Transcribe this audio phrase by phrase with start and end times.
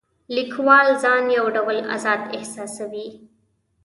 [0.35, 3.07] لیکوال ځان یو ډول آزاد احساسوي.